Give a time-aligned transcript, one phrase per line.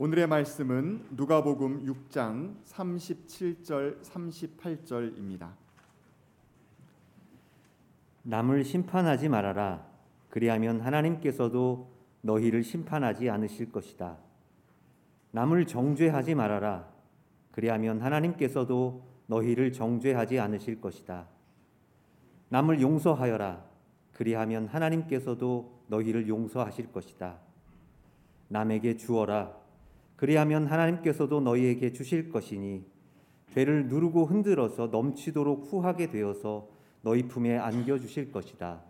[0.00, 5.48] 오늘의 말씀은 누가복음 6장 37절 38절입니다.
[8.22, 9.84] 남을 심판하지 말아라.
[10.30, 11.90] 그리하면 하나님께서도
[12.20, 14.18] 너희를 심판하지 않으실 것이다.
[15.32, 16.88] 남을 정죄하지 말아라.
[17.50, 21.26] 그리하면 하나님께서도 너희를 정죄하지 않으실 것이다.
[22.50, 23.64] 남을 용서하여라.
[24.12, 27.38] 그리하면 하나님께서도 너희를 용서하실 것이다.
[28.46, 29.66] 남에게 주어라.
[30.18, 32.84] 그리하면 하나님께서도 너희에게 주실 것이니
[33.54, 36.68] 죄를 누르고 흔들어서 넘치도록 후하게 되어서
[37.02, 38.82] 너희 품에 안겨 주실 것이다.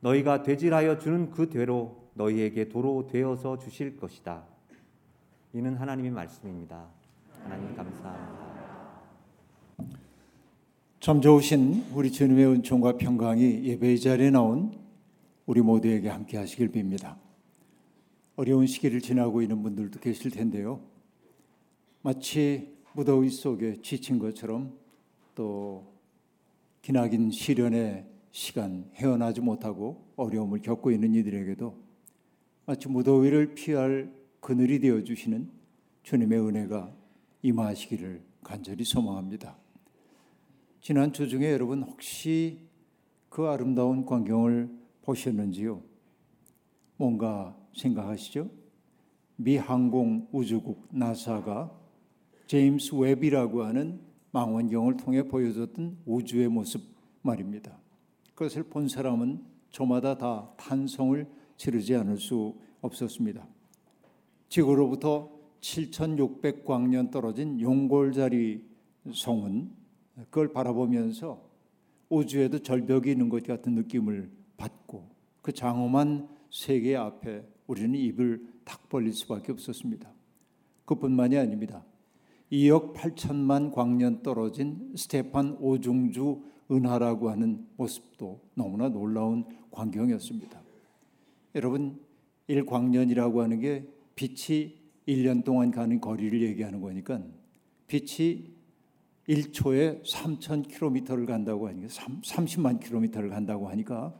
[0.00, 4.44] 너희가 되질하여 주는 그 되로 너희에게 도로 되어서 주실 것이다.
[5.52, 6.86] 이는 하나님의 말씀입니다.
[7.42, 8.46] 하나님 감사합니다.
[11.00, 14.72] 참 좋으신 우리 주님의 은총과 평강이 예배의 자리에 나온
[15.44, 17.25] 우리 모두에게 함께 하시길 빕니다.
[18.36, 20.80] 어려운 시기를 지나고 있는 분들도 계실 텐데요.
[22.02, 24.78] 마치 무더위 속에 지친 것처럼
[25.34, 25.94] 또
[26.82, 31.76] 기나긴 시련의 시간 헤어나지 못하고 어려움을 겪고 있는 이들에게도
[32.66, 35.50] 마치 무더위를 피할 그늘이 되어 주시는
[36.02, 36.94] 주님의 은혜가
[37.42, 39.56] 임하시기를 간절히 소망합니다.
[40.80, 42.60] 지난 주 중에 여러분 혹시
[43.30, 44.70] 그 아름다운 광경을
[45.02, 45.95] 보셨는지요?
[46.96, 48.48] 뭔가 생각하시죠?
[49.36, 51.70] 미 항공 우주국 나사가
[52.46, 56.82] 제임스 웹이라고 하는 망원경을 통해 보여줬던 우주의 모습
[57.22, 57.76] 말입니다.
[58.34, 63.46] 그것을 본 사람은 저마다 다 탄성을 지르지 않을 수 없었습니다.
[64.48, 65.30] 지구로부터
[65.60, 68.64] 7,600광년 떨어진 용골자리
[69.12, 69.70] 성은
[70.16, 71.42] 그걸 바라보면서
[72.08, 75.08] 우주에도 절벽이 있는 것 같은 느낌을 받고
[75.42, 80.10] 그 장엄한 세계 앞에 우리는 입을 탁 벌릴 수밖에 없었습니다.
[80.86, 81.84] 그뿐만이 아닙니다.
[82.50, 90.62] 2억 8천만 광년 떨어진 스테판 오중주 은하라고 하는 모습도 너무나 놀라운 광경이었습니다.
[91.56, 92.00] 여러분,
[92.48, 94.76] 1광년이라고 하는 게 빛이
[95.06, 97.22] 1년 동안 가는 거리를 얘기하는 거니까
[97.86, 98.54] 빛이
[99.28, 104.18] 1초에 3,000km를 간다고 하니까 30만 km를 간다고 하니까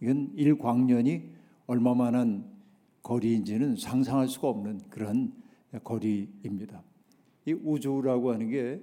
[0.00, 1.37] 이건 1광년이
[1.68, 2.44] 얼마만한
[3.02, 5.32] 거리인지는 상상할 수가 없는 그런
[5.84, 6.82] 거리입니다.
[7.46, 8.82] 이 우주라고 하는 게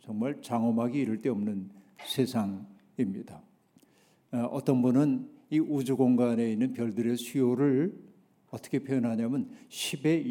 [0.00, 1.70] 정말 장엄하기 이를 데 없는
[2.04, 3.42] 세상입니다.
[4.32, 7.94] 어, 어떤 분은 이 우주 공간에 있는 별들의 수요를
[8.50, 10.26] 어떻게 표현하냐면 10의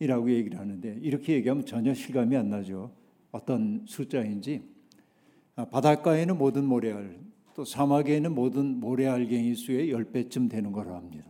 [0.00, 2.90] 27승이라고 얘기를 하는데 이렇게 얘기하면 전혀 실감이 안 나죠.
[3.30, 4.62] 어떤 숫자인지
[5.56, 7.20] 아, 바닷가에는 모든 모래알
[7.54, 11.26] 또 사막에 있는 모든 모래알갱이 수의 10배쯤 되는 거라 합니다.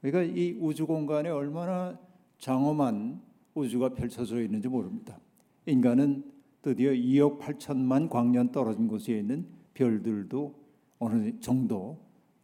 [0.00, 1.98] 그러니까 이 우주 공간에 얼마나
[2.38, 3.20] 장엄한
[3.54, 5.18] 우주가 펼쳐져 있는지 모릅니다.
[5.66, 6.24] 인간은
[6.62, 10.54] 드디어 2억 8천만 광년 떨어진 곳에 있는 별들도
[10.98, 11.98] 어느 정도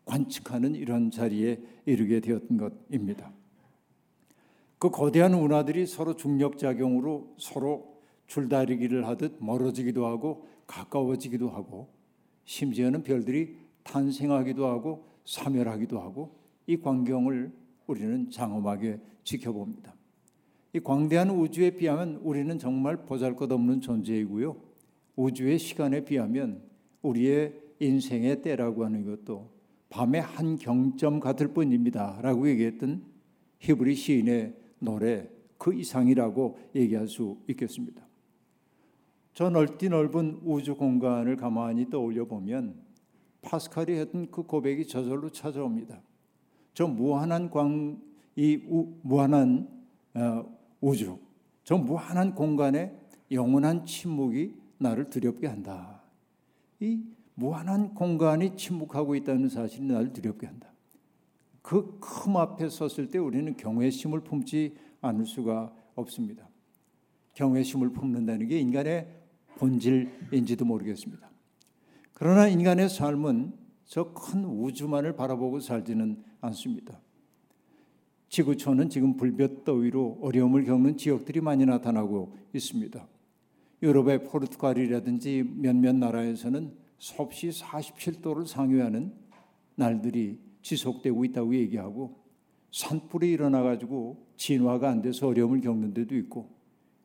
[0.05, 3.33] 관측하는 이런 자리에 이르게 되었던 것입니다.
[4.79, 7.95] 그 거대한 운하들이 서로 중력 작용으로 서로
[8.27, 11.89] 줄다리기를 하듯 멀어지기도 하고 가까워지기도 하고
[12.45, 17.53] 심지어는 별들이 탄생하기도 하고 사멸하기도 하고 이 광경을
[17.87, 19.95] 우리는 장엄하게 지켜봅니다.
[20.73, 24.57] 이 광대한 우주에 비하면 우리는 정말 보잘것없는 존재이고요.
[25.17, 26.63] 우주의 시간에 비하면
[27.03, 29.51] 우리의 인생의 때라고 하는 것도
[29.91, 33.05] 밤의 한 경점 같을 뿐입니다라고 얘기했던
[33.61, 35.29] 히브리 시인의 노래
[35.59, 38.04] 그 이상이라고 얘기할 수 있겠습니다.
[39.35, 42.77] 저 넓디 넓은 우주 공간을 가만히 떠올려 보면
[43.43, 46.01] 파스칼이 했던 그 고백이 저절로 찾아옵니다.
[46.73, 48.01] 저 무한한 광,
[48.37, 49.69] 이 우, 무한한
[50.15, 50.45] 어,
[50.81, 51.19] 우주,
[51.65, 52.97] 저 무한한 공간에
[53.31, 56.03] 영원한 침묵이 나를 두렵게 한다.
[56.81, 57.03] 이
[57.35, 60.73] 무한한 공간이 침묵하고 있다는 사실이 나를 두렵게 한다.
[61.63, 66.49] 그 큰 앞에 섰을 때 우리는 경외심을 품지 않을 수가 없습니다.
[67.35, 69.24] 경외심을 품는다는 게 인간의
[69.59, 71.31] 본질인지도 모르겠습니다.
[72.13, 77.01] 그러나 인간의 삶은 저 큰 우주만을 바라보고 살지는 않습니다.
[78.29, 83.07] 지구촌은 지금 불볕 더위로 어려움을 겪는 지역들이 많이 나타나고 있습니다.
[83.83, 89.13] 유럽의 포르투갈이라든지 몇몇 나라에서는 섭씨 47도를 상회하는
[89.77, 92.25] 날들이 지속되고 있다고 얘기하고
[92.73, 96.51] 산불이 일어나 가지고 진화가 안 돼서 어려움을 겪는 데도 있고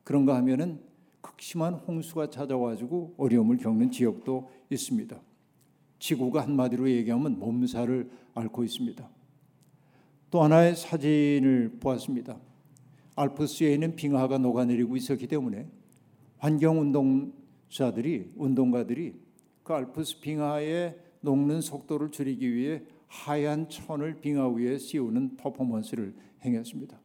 [0.03, 0.81] 그런가 하면은
[1.21, 5.19] 극심한 홍수가 찾아와가지고 어려움을 겪는 지역도 있습니다.
[5.99, 9.09] 지구가 한마디로 얘기하면 몸살을 앓고 있습니다.
[10.31, 12.39] 또 하나의 사진을 보았습니다.
[13.15, 15.67] 알프스에 있는 빙하가 녹아내리고 있었기 때문에
[16.37, 19.15] 환경 운동자들이 운동가들이
[19.63, 26.97] 그 알프스 빙하에 녹는 속도를 줄이기 위해 하얀 천을 빙하 위에 씌우는 퍼포먼스를 행했습니다.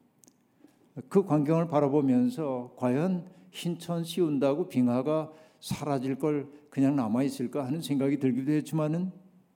[1.08, 8.52] 그 광경을 바라보면서 과연 흰천 씌운다고 빙하가 사라질 걸 그냥 남아 있을까 하는 생각이 들기도
[8.52, 9.12] 했지만은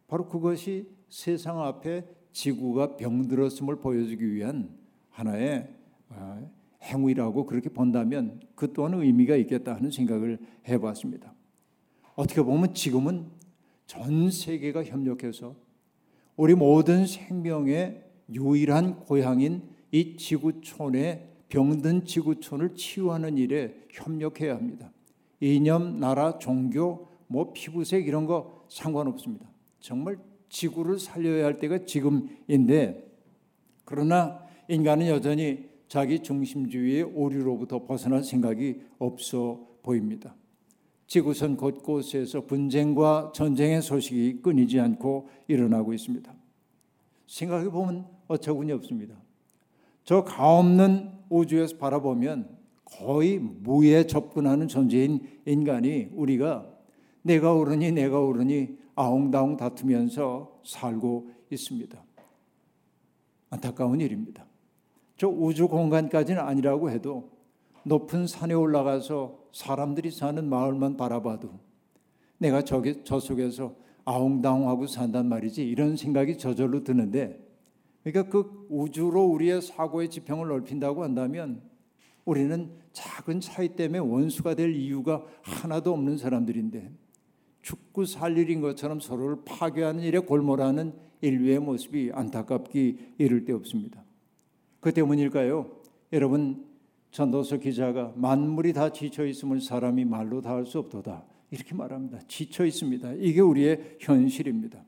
[0.07, 4.71] 바로 그것이 세상 앞에 지구가 병들었음을 보여주기 위한
[5.11, 5.69] 하나의
[6.11, 6.41] 아,
[6.83, 11.35] 행위라고 그렇게 본다면 그 또한 의미가 있겠다 하는 생각을 해봤습니다.
[12.15, 13.27] 어떻게 보면 지금은
[13.87, 15.57] 전 세계가 협력해서
[16.37, 24.93] 우리 모든 생명의 유일한 고향인 이 지구촌의 병든 지구촌을 치유하는 일에 협력해야 합니다.
[25.41, 29.47] 이념, 나라, 종교, 뭐 피부색 이런 거 상관없습니다.
[29.81, 30.19] 정말
[30.49, 33.07] 지구를 살려야 할 때가 지금인데
[33.85, 40.35] 그러나 인간은 여전히 자기 중심주의의 오류로부터 벗어날 생각이 없어 보입니다.
[41.07, 46.35] 지구선 곳곳에서 분쟁과 전쟁의 소식이 끊이지 않고 일어나고 있습니다.
[47.27, 49.15] 생각해 보면 어처구니 없습니다.
[50.09, 52.49] 저 가없는 우주에서 바라보면
[52.87, 56.67] 거의 무에 접근하는 존재인 인간이 우리가
[57.21, 62.03] 내가 옳으니 내가 옳으니 아웅다웅 다투면서 살고 있습니다.
[63.51, 64.47] 안타까운 일입니다.
[65.19, 67.29] 저 우주 공간까지는 아니라고 해도
[67.85, 71.51] 높은 산에 올라가서 사람들이 사는 마을만 바라봐도
[72.39, 73.75] 내가 저기 저 속에서
[74.07, 77.47] 아웅다웅하고 산단 말이지 이런 생각이 저절로 드는데
[78.05, 81.63] 그러니까 그 우주로 우리의 사고의 지평을 넓힌다고 한다면
[82.25, 86.91] 우리는 작은 차이 때문에 원수가 될 이유가 하나도 없는 사람들인데
[87.63, 94.05] 죽고 살 일인 것처럼 서로를 파괴하는 일에 골몰하는 인류의 모습이 안타깝기 이를 데 없습니다.
[94.81, 95.71] 그 때문일까요?
[96.13, 96.65] 여러분
[97.11, 102.21] 전도서 기자가 만물이 다 지쳐 있음을 사람이 말로 다 할 수 없도다 이렇게 말합니다.
[102.29, 103.15] 지쳐 있습니다.
[103.15, 104.85] 이게 우리의 현실입니다.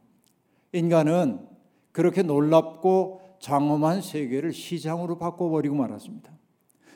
[0.73, 1.41] 인간은
[1.93, 6.31] 그렇게 놀랍고 장엄한 세계를 시장으로 바꿔버리고 말았습니다.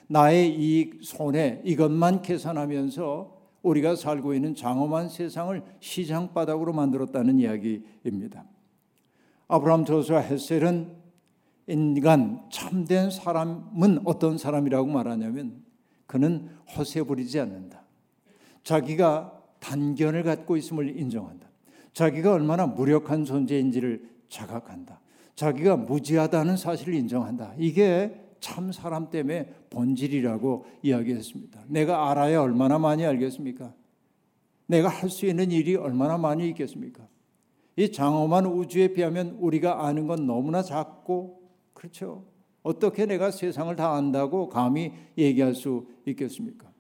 [0.07, 8.45] 나의 이익, 손해 이것만 계산하면서 우리가 살고 있는 장엄한 세상을 시장 바닥으로 만들었다는 이야기입니다.
[9.49, 11.05] 아브라함 저수와 헬셀은
[11.67, 15.65] 인간 참된 사람은 어떤 사람이라고 말하냐면
[16.07, 17.83] 그는 허세 부리지 않는다.
[18.63, 21.49] 자기가 단견을 갖고 있음을 인정한다.
[21.95, 25.01] 자기가 얼마나 무력한 존재인지를 자각한다.
[25.37, 27.55] 자기가 무지하다는 사실을 인정한다.
[27.59, 31.65] 이게 참 사람 때문에 본질이라고 이야기했습니다.
[31.69, 33.73] 내가 알아야 얼마나 많이 알겠습니까?
[34.67, 37.07] 내가 할 수 있는 일이 얼마나 많이 있겠습니까?
[37.77, 41.43] 이 장엄한 우주에 비하면 우리가 아는 건 너무나 작고
[41.73, 42.25] 그렇죠.
[42.63, 46.71] 어떻게 내가 세상을 다 안다고 감히 얘기할 수 있겠습니까?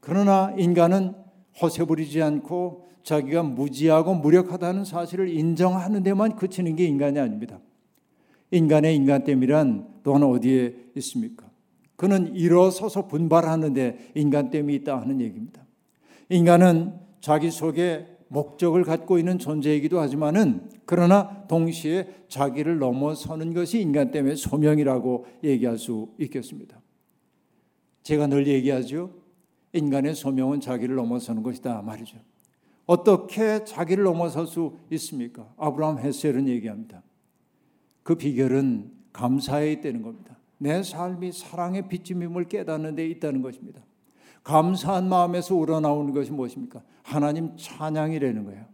[0.00, 1.14] 그러나 인간은
[1.60, 7.60] 허세 부리지 않고 자기가 무지하고 무력하다는 사실을 인정하는 데만 그치는 게 인간이 아닙니다.
[8.50, 11.50] 인간의 인간됨이란 또한 어디에 있습니까?
[11.96, 15.64] 그는 일어서서 분발하는데 인간됨이 있다 하는 얘기입니다.
[16.28, 24.34] 인간은 자기 속에 목적을 갖고 있는 존재이기도 하지만은 그러나 동시에 자기를 넘어서는 것이 인간 때문에
[24.34, 26.80] 소명이라고 얘기할 수 있겠습니다.
[28.02, 29.10] 제가 늘 얘기하죠.
[29.74, 32.18] 인간의 소명은 자기를 넘어서는 것이다 말이죠.
[32.92, 35.48] 어떻게 자기를 넘어설 수 있습니까?
[35.56, 37.02] 아브라함 헤셀은 얘기합니다.
[38.02, 40.36] 그 비결은 감사에 있다는 겁니다.
[40.58, 43.82] 내 삶이 사랑의 빛임임을 깨닫는 데 있다는 것입니다.
[44.44, 46.82] 감사한 마음에서 우러나오는 것이 무엇입니까?
[47.02, 48.64] 하나님 찬양이라는 거예요.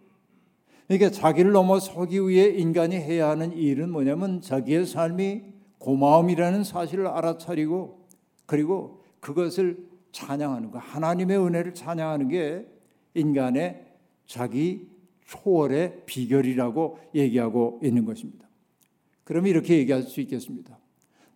[0.88, 5.42] 그러니까 자기를 넘어서기 위해 인간이 해야 하는 일은 뭐냐면 자기의 삶이
[5.78, 8.06] 고마움이라는 사실을 알아차리고
[8.46, 10.78] 그리고 그것을 찬양하는 거.
[10.78, 12.66] 하나님의 은혜를 찬양하는 게
[13.14, 13.87] 인간의
[14.28, 14.86] 자기
[15.24, 18.46] 초월의 비결이라고 얘기하고 있는 것입니다.
[19.24, 20.78] 그러면 이렇게 얘기할 수 있겠습니다.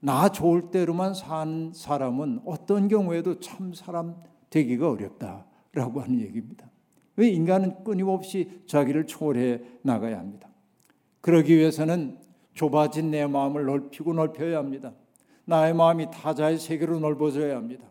[0.00, 4.16] 나 좋을 대로만 산 사람은 어떤 경우에도 참 사람
[4.50, 6.70] 되기가 어렵다라고 하는 얘기입니다.
[7.16, 10.48] 왜 인간은 끊임없이 자기를 초월해 나가야 합니다.
[11.20, 12.18] 그러기 위해서는
[12.54, 14.92] 좁아진 내 마음을 넓히고 넓혀야 합니다.
[15.44, 17.86] 나의 마음이 타자의 세계로 넓어져야 합니다.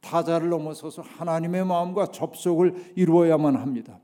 [0.00, 4.00] 타자를 넘어서서 하나님의 마음과 접속을 이루어야만 합니다.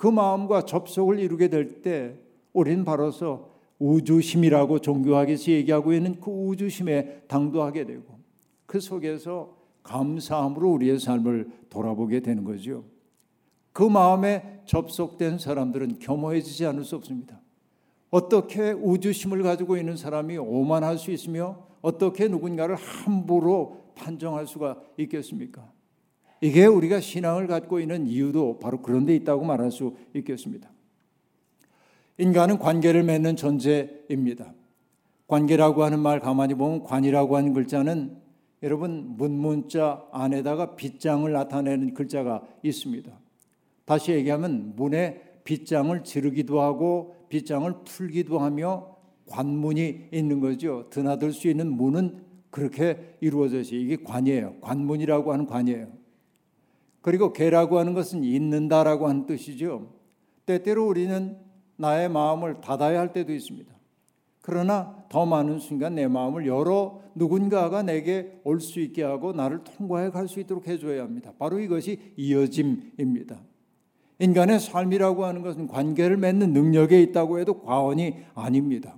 [0.00, 2.16] 그 마음과 접속을 이루게 될 때
[2.54, 8.18] 우리는 바로서 우주심이라고 종교학에서 얘기하고 있는 그 우주심에 당도하게 되고
[8.64, 12.84] 그 속에서 감사함으로 우리의 삶을 돌아보게 되는 거죠.
[13.74, 17.38] 그 마음에 접속된 사람들은 겸허해지지 않을 수 없습니다.
[18.08, 25.70] 어떻게 우주심을 가지고 있는 사람이 오만할 수 있으며 어떻게 누군가를 함부로 판정할 수가 있겠습니까?
[26.40, 30.70] 이게 우리가 신앙을 갖고 있는 이유도 바로 그런 데 있다고 말할 수 있겠습니다.
[32.18, 34.54] 인간은 관계를 맺는 존재입니다.
[35.26, 38.16] 관계라고 하는 말 가만히 보면 관이라고 하는 글자는
[38.62, 43.10] 여러분 문문자 안에다가 빗장을 나타내는 글자가 있습니다.
[43.84, 48.96] 다시 얘기하면 문에 빗장을 지르기도 하고 빗장을 풀기도 하며
[49.28, 50.88] 관문이 있는 거죠.
[50.90, 53.78] 드나들 수 있는 문은 그렇게 이루어져 있어요.
[53.78, 54.56] 이게 관이에요.
[54.60, 55.99] 관문이라고 하는 관이에요.
[57.00, 59.92] 그리고 개라고 하는 것은 있는다라고 하는 뜻이죠.
[60.46, 61.38] 때때로 우리는
[61.76, 63.72] 나의 마음을 닫아야 할 때도 있습니다.
[64.42, 70.10] 그러나 더 많은 순간 내 마음을 열어 누군가가 내게 올 수 있게 하고 나를 통과해
[70.10, 71.32] 갈 수 있도록 해줘야 합니다.
[71.38, 73.40] 바로 이것이 이어짐입니다.
[74.18, 78.94] 인간의 삶이라고 하는 것은 관계를 맺는 능력에 있다고 해도 과언이 아닙니다.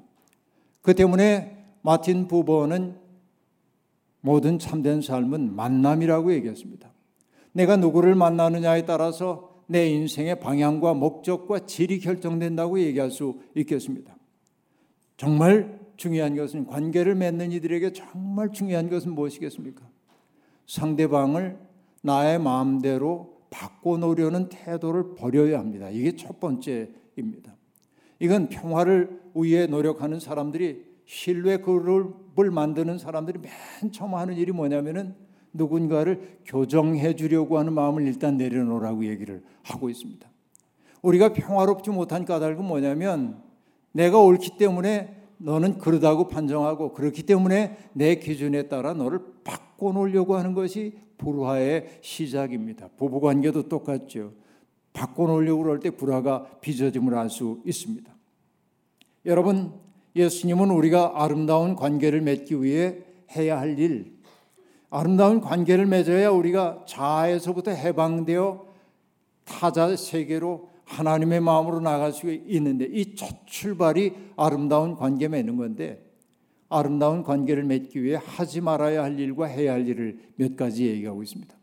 [0.81, 2.97] 그 때문에 마틴 부버는
[4.21, 6.92] 모든 참된 삶은 만남이라고 얘기했습니다.
[7.53, 14.17] 내가 누구를 만나느냐에 따라서 내 인생의 방향과 목적과 질이 결정된다고 얘기할 수 있겠습니다.
[15.17, 19.87] 정말 중요한 것은 관계를 맺는 이들에게 정말 중요한 것은 무엇이겠습니까?
[20.67, 21.59] 상대방을
[22.03, 25.91] 나의 마음대로 바꿔놓으려는 태도를 버려야 합니다.
[25.91, 27.55] 이게 첫 번째입니다.
[28.19, 35.15] 이건 평화를 위해 노력하는 사람들이 신뢰 그룹을 만드는 사람들이 맨 처음 하는 일이 뭐냐면은
[35.53, 40.29] 누군가를 교정해 주려고 하는 마음을 일단 내려놓으라고 얘기를 하고 있습니다.
[41.03, 43.43] 우리가 평화롭지 못한 까닭은 뭐냐면
[43.93, 50.97] 내가 옳기 때문에 너는 그러다고 판정하고 그렇기 때문에 내 기준에 따라 너를 바꿔놓으려고 하는 것이
[51.19, 52.89] 불화의 시작입니다.
[52.97, 54.33] 부부 관계도 똑같죠.
[54.93, 58.13] 바꿔놓으려고 그럴 때 불화가 빚어짐을 알 수 있습니다.
[59.27, 59.73] 여러분,
[60.15, 62.99] 예수님은 우리가 아름다운 관계를 맺기 위해
[63.35, 64.19] 해야 할 일,
[64.93, 68.67] 아름다운 관계를 맺어야 우리가 자아에서부터 해방되어
[69.47, 76.05] 타자 세계로 하나님의 마음으로 나갈 수 있는데 이 첫 출발이 아름다운 관계 맺는 건데
[76.69, 81.55] 아름다운 관계를 맺기 위해 하지 말아야 할 일과 해야 할 일을 몇 가지 얘기하고 있습니다.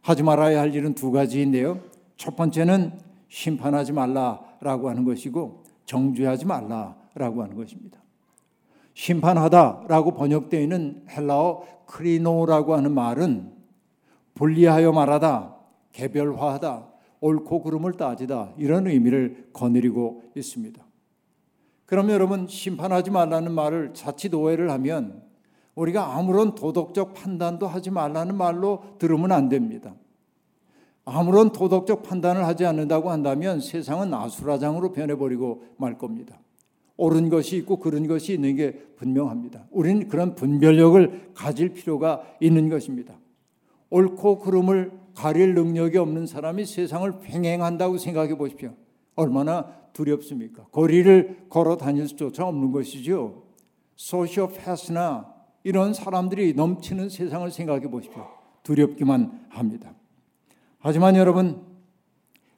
[0.00, 1.80] 하지 말아야 할 일은 두 가지인데요.
[2.16, 2.92] 첫 번째는
[3.28, 8.01] 심판하지 말라라고 하는 것이고 정죄하지 말라라고 하는 것입니다.
[8.94, 13.52] 심판하다라고 번역되어 있는 헬라어 크리노라고 하는 말은
[14.34, 15.56] 분리하여 말하다,
[15.92, 16.88] 개별화하다,
[17.20, 20.82] 옳고 그름을 따지다 이런 의미를 거느리고 있습니다.
[21.86, 25.22] 그럼 여러분 심판하지 말라는 말을 자칫 오해를 하면
[25.74, 29.94] 우리가 아무런 도덕적 판단도 하지 말라는 말로 들으면 안 됩니다.
[31.04, 36.38] 아무런 도덕적 판단을 하지 않는다고 한다면 세상은 아수라장으로 변해버리고 말 겁니다.
[36.96, 39.66] 옳은 것이 있고 그런 것이 있는 게 분명합니다.
[39.70, 43.18] 우리는 그런 분별력을 가질 필요가 있는 것입니다.
[43.90, 48.74] 옳고 그름을 가릴 능력이 없는 사람이 세상을 횡행한다고 생각해 보십시오.
[49.14, 50.66] 얼마나 두렵습니까?
[50.72, 53.42] 거리를 걸어 다닐 수조차 없는 것이죠.
[53.96, 55.32] 소시오패스나
[55.64, 58.26] 이런 사람들이 넘치는 세상을 생각해 보십시오.
[58.62, 59.94] 두렵기만 합니다.
[60.78, 61.62] 하지만 여러분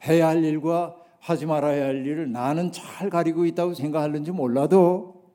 [0.07, 5.33] 해야 할 일과 하지 말아야 할 일을 나는 잘 가리고 있다고 생각하는지 몰라도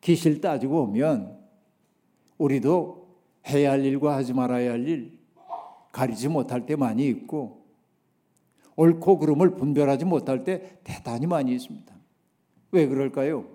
[0.00, 1.36] 기실 따지고 보면
[2.38, 3.08] 우리도
[3.48, 5.18] 해야 할 일과 하지 말아야 할 일
[5.90, 7.64] 가리지 못할 때 많이 있고
[8.76, 11.92] 옳고 그름을 분별하지 못할 때 대단히 많이 있습니다.
[12.70, 13.46] 왜 그럴까요?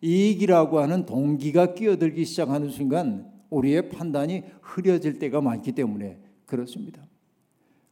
[0.00, 7.02] 이익이라고 하는 동기가 끼어들기 시작하는 순간 우리의 판단이 흐려질 때가 많기 때문에 그렇습니다.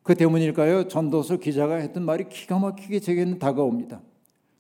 [0.06, 0.86] 그 때문일까요?
[0.86, 4.02] 전도서 기자가 했던 말이 기가 막히게 제게는 다가옵니다.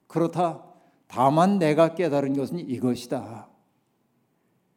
[0.08, 0.64] 그렇다.
[1.06, 3.48] 다만 내가 깨달은 것은 이것이다.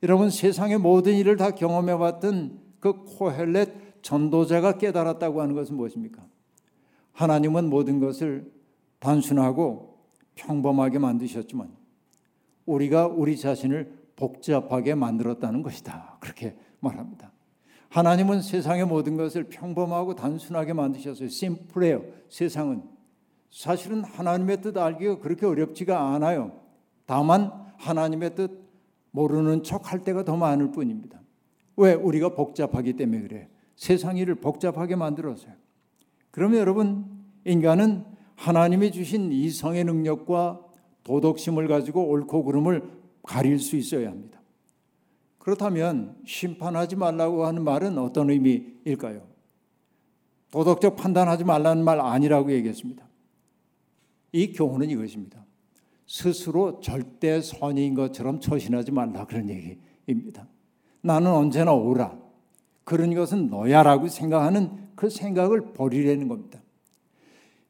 [0.04, 6.24] 여러분 세상의 모든 일을 다 경험해 봤던 그 코헬렛 전도자가 깨달았다고 하는 것은 무엇입니까?
[7.14, 8.52] 하나님은 모든 것을
[9.00, 9.98] 단순하고
[10.36, 11.76] 평범하게 만드셨지만
[12.68, 16.18] 우리가 우리 자신을 복잡하게 만들었다는 것이다.
[16.20, 17.32] 그렇게 말합니다.
[17.90, 21.28] 하나님은 세상의 모든 것을 평범하고 단순하게 만드셨어요.
[21.28, 22.04] 심플해요.
[22.30, 22.84] 세상은
[23.50, 26.52] 사실은 하나님의 뜻 알기가 그렇게 어렵지가 않아요.
[27.06, 28.70] 다만 하나님의 뜻
[29.12, 31.20] 모르는 척 할 때가 더 많을 뿐입니다.
[31.78, 33.50] 왜 우리가 복잡하기 때문에 그래.
[33.76, 35.54] 세상 일을 복잡하게 만들었어요.
[36.32, 37.06] 그러면 여러분
[37.46, 38.06] 인간은
[38.36, 40.62] 하나님이 주신 이성의 능력과
[41.04, 42.84] 도덕심을 가지고 옳고 그름을
[43.24, 44.39] 가릴 수 있어야 합니다.
[45.50, 49.28] 그렇다면 심판하지 말라고 하는 말은 어떤 의미일까요?
[50.52, 53.08] 도덕적 판단하지 말라는 말 아니라고 얘기했습니다.
[54.32, 55.44] 이 교훈은 이것입니다.
[56.06, 59.90] 스스로 절대 선인 것처럼 처신하지 말라 그런 얘기입니다.
[60.08, 60.48] 입니다.
[61.02, 62.18] 나는 언제나 오라.
[62.84, 66.62] 그런 것은 너야라고 생각하는 그 생각을 버리려는 겁니다.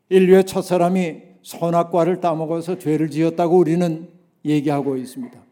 [0.09, 4.09] 인류의 첫 사람이 선악과를 따먹어서 죄를 지었다고 우리는
[4.43, 5.48] 얘기하고 있습니다.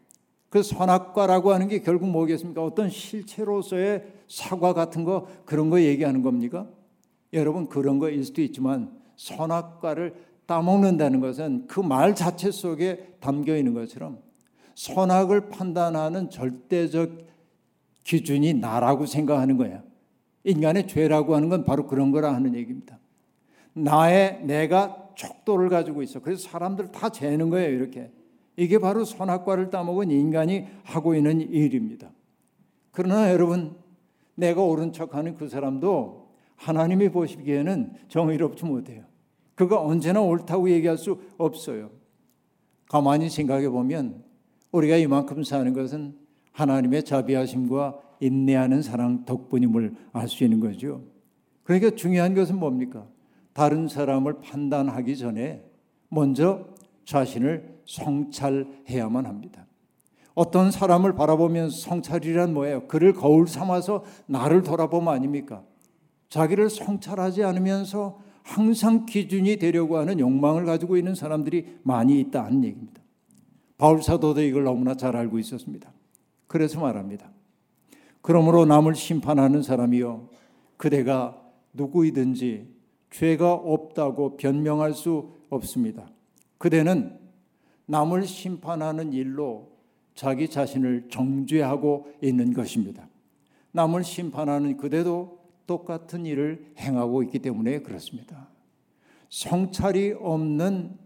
[0.48, 2.62] 그 선악과라고 하는 게 결국 뭐겠습니까?
[2.64, 6.66] 어떤 실체로서의 사과 같은 거 그런 거 얘기하는 겁니까?
[7.32, 10.14] 여러분 그런 거일 수도 있지만 선악과를
[10.46, 14.18] 따먹는다는 것은 그 말 자체 속에 담겨 있는 것처럼
[14.74, 17.26] 선악을 판단하는 절대적
[18.04, 19.82] 기준이 나라고 생각하는 거야.
[20.44, 22.98] 인간의 죄라고 하는 건 바로 그런 거라 하는 얘기입니다.
[23.74, 26.20] 나의 내가 척도를 가지고 있어.
[26.20, 28.10] 그래서 사람들 다 재는 거예요, 이렇게.
[28.58, 32.10] 이게 바로 선악과를 따먹은 인간이 하고 있는 일입니다.
[32.90, 33.76] 그러나 여러분,
[34.34, 39.04] 내가 옳은 척하는 그 사람도 하나님이 보시기에는 정의롭지 못해요.
[39.54, 41.90] 그가 언제나 옳다고 얘기할 수 없어요.
[42.88, 44.24] 가만히 생각해 보면
[44.72, 46.16] 우리가 이만큼 사는 것은
[46.50, 51.04] 하나님의 자비하심과 인내하는 사랑 덕분임을 알 수 있는 거죠.
[51.62, 53.06] 그러니까 중요한 것은 뭡니까?
[53.52, 55.64] 다른 사람을 판단하기 전에
[56.08, 56.66] 먼저
[57.04, 59.66] 자신을 성찰해야만 합니다.
[60.34, 62.86] 어떤 사람을 바라보면 성찰이란 뭐예요?
[62.86, 65.64] 그를 거울 삼아서 나를 돌아보면 아닙니까?
[66.28, 73.02] 자기를 성찰하지 않으면서 항상 기준이 되려고 하는 욕망을 가지고 있는 사람들이 많이 있다는 얘기입니다.
[73.78, 75.90] 바울 사도도 이걸 너무나 잘 알고 있었습니다.
[76.46, 77.30] 그래서 말합니다.
[78.20, 80.28] 그러므로 남을 심판하는 사람이요
[80.76, 81.40] 그대가
[81.72, 82.68] 누구이든지
[83.10, 86.08] 죄가 없다고 변명할 수 없습니다.
[86.58, 87.27] 그대는
[87.88, 89.70] 남을 심판하는 일로
[90.14, 93.08] 자기 자신을 정죄하고 있는 것입니다.
[93.72, 98.48] 남을 심판하는 그대도 똑같은 일을 행하고 있기 때문에 그렇습니다.
[99.30, 100.96] 성찰이 없는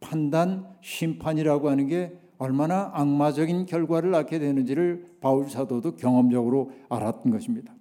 [0.00, 7.72] 판단, 심판이라고 하는 게 얼마나 악마적인 결과를 낳게 되는지를 바울 사도도 경험적으로 알았던 것입니다.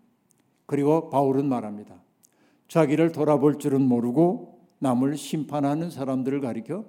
[0.67, 1.95] 그리고 바울은 말합니다.
[2.67, 6.85] 자기를 돌아볼 줄은 모르고 남을 심판하는 사람들을 가리켜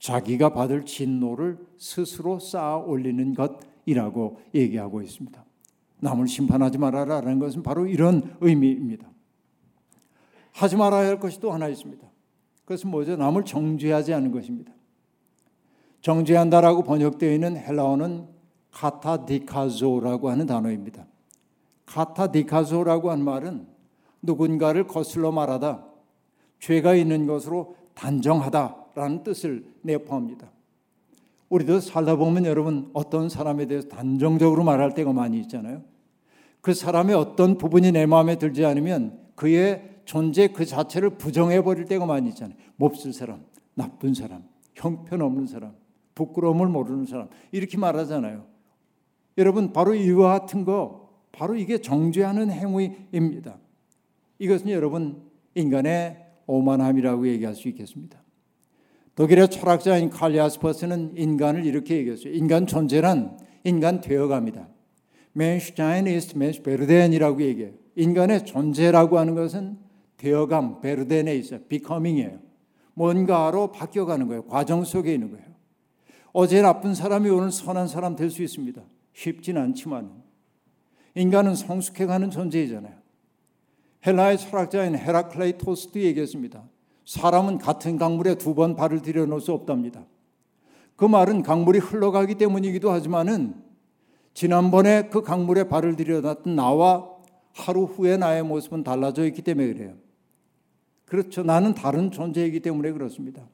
[0.00, 5.44] 자기가 받을 진노를 스스로 쌓아 올리는 것이라고 얘기하고 있습니다.
[6.00, 9.08] 남을 심판하지 말아라라는 것은 바로 이런 의미입니다.
[10.52, 12.04] 하지 말아야 할 것이 또 하나 있습니다.
[12.64, 13.16] 그것은 뭐죠?
[13.16, 14.72] 남을 정죄하지 않는 것입니다.
[16.00, 18.26] 정죄한다라고 번역되어 있는 헬라어는
[18.70, 21.06] 카타디카조라고 하는 단어입니다.
[21.84, 23.66] 카타디카조라고 한 말은
[24.22, 25.84] 누군가를 거슬러 말하다
[26.58, 30.50] 죄가 있는 것으로 단정하다라는 뜻을 내포합니다.
[31.50, 35.82] 우리도 살다 보면 여러분 어떤 사람에 대해서 단정적으로 말할 때가 많이 있잖아요.
[36.62, 42.06] 그 사람의 어떤 부분이 내 마음에 들지 않으면 그의 존재 그 자체를 부정해 버릴 때가
[42.06, 42.56] 많이 있잖아요.
[42.76, 45.74] 몹쓸 사람, 나쁜 사람, 형편없는 사람,
[46.14, 48.46] 부끄러움을 모르는 사람 이렇게 말하잖아요.
[49.36, 53.58] 여러분 바로 이와 같은 거 바로 이게 정죄하는 행위입니다.
[54.38, 55.22] 이것은 여러분
[55.54, 58.20] 인간의 오만함이라고 얘기할 수 있겠습니다.
[59.14, 62.32] 독일의 철학자인 칼리아스퍼스는 인간을 이렇게 얘기했어요.
[62.32, 64.68] 인간 존재란 인간 되어갑니다.
[65.36, 67.72] Menschsein ist Menschwerden이라고 얘기해요.
[67.94, 69.78] 인간의 존재라고 하는 것은
[70.16, 71.60] 되어감, 베르덴에 있어요.
[71.68, 72.38] becoming이에요.
[72.94, 74.44] 뭔가로 바뀌어가는 거예요.
[74.46, 75.46] 과정 속에 있는 거예요.
[76.32, 78.82] 어제 나쁜 사람이 오늘 선한 사람 될 수 있습니다.
[79.12, 80.22] 쉽진 않지만
[81.14, 82.99] 인간은 성숙해가는 존재이잖아요.
[84.06, 86.62] 헬라의 철학자인 헤라클레이토스도 얘기했습니다.
[87.04, 90.04] 사람은 같은 강물에 두 번 발을 들여놓을 수 없답니다.
[90.96, 93.54] 그 말은 강물이 흘러가기 때문이기도 하지만은
[94.34, 97.08] 지난번에 그 강물에 발을 들여놨던 나와
[97.52, 99.94] 하루 후에 나의 모습은 달라져 있기 때문에 그래요.
[101.06, 101.42] 그렇죠.
[101.42, 103.48] 나는 다른 존재이기 때문에 그렇습니다.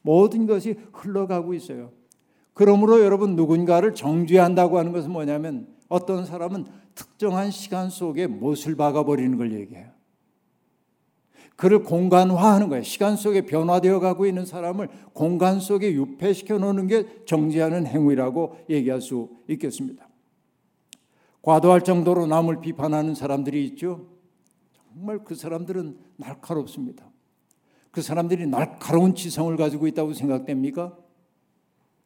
[0.00, 1.92] 모든 것이 흘러가고 있어요.
[2.54, 9.52] 그러므로 여러분 누군가를 정죄한다고 하는 것은 뭐냐면 어떤 사람은 특정한 시간 속에 못을 박아버리는 걸
[9.52, 9.91] 얘기해요.
[11.56, 12.82] 그를 공간화하는 거예요.
[12.82, 19.28] 시간 속에 변화되어 가고 있는 사람을 공간 속에 유폐시켜 놓는 게 정지하는 행위라고 얘기할 수
[19.48, 20.08] 있겠습니다.
[21.42, 24.06] 과도할 정도로 남을 비판하는 사람들이 있죠.
[24.72, 27.10] 정말 그 사람들은 날카롭습니다.
[27.90, 30.96] 그 사람들이 날카로운 지성을 가지고 있다고 생각됩니까?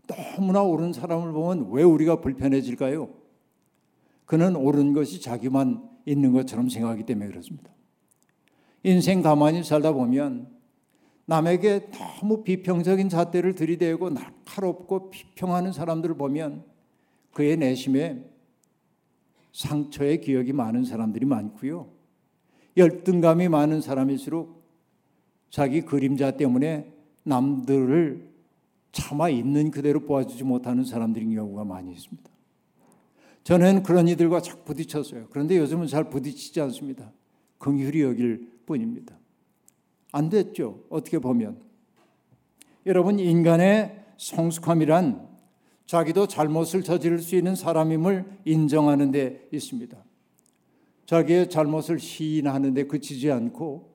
[0.06, 3.10] 너무나 옳은 사람을 보면 왜 우리가 불편해질까요?
[4.24, 7.75] 그는 옳은 것이 자기만 있는 것처럼 생각하기 때문에 그렇습니다.
[8.86, 10.46] 인생 가만히 살다 보면
[11.24, 16.62] 남에게 너무 비평적인 잣대를 들이대고 날카롭고 비평하는 사람들을 보면
[17.32, 18.24] 그의 내심에
[19.52, 21.88] 상처의 기억이 많은 사람들이 많고요.
[22.76, 24.62] 열등감이 많은 사람일수록
[25.50, 26.92] 자기 그림자 때문에
[27.24, 28.24] 남들을
[28.92, 32.30] 차마 있는 그대로 보아주지 못하는 사람들인 경우가 많이 있습니다.
[33.42, 35.26] 저는 그런 이들과 자꾸 부딪혔어요.
[35.30, 37.10] 그런데 요즘은 잘 부딪히지 않습니다.
[37.58, 39.16] 긍휼히 여길 뿐입니다.
[40.12, 40.84] 안 됐죠.
[40.90, 41.60] 어떻게 보면.
[42.84, 45.28] 여러분 인간의 성숙함이란
[45.86, 49.96] 자기도 잘못을 저지를 수 있는 사람임을 인정하는 데 있습니다.
[51.06, 53.94] 자기의 잘못을 시인하는 데 그치지 않고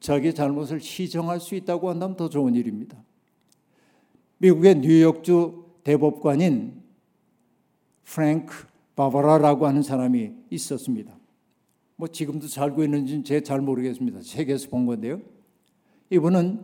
[0.00, 3.02] 자기의 잘못을 시정할 수 있다고 한다면 더 좋은 일입니다.
[4.38, 6.82] 미국의 뉴욕주 대법관인
[8.04, 11.16] 프랭크 바바라라고 하는 사람이 있었습니다.
[12.02, 14.22] 뭐 지금도 살고 있는지는 제 잘 모르겠습니다.
[14.22, 15.20] 책에서 본 건데요.
[16.10, 16.60] 이분은